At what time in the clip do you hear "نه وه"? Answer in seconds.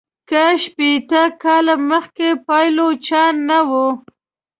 3.49-3.87